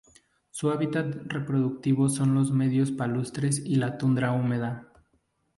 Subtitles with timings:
[0.49, 4.91] Su hábitat reproductivo son los medios palustres y la tundra húmeda.